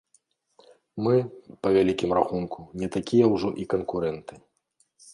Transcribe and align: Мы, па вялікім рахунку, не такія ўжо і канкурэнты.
Мы, 1.07 1.15
па 1.65 1.75
вялікім 1.77 2.17
рахунку, 2.21 2.59
не 2.85 2.93
такія 2.99 3.25
ўжо 3.37 3.55
і 3.65 3.71
канкурэнты. 3.75 4.33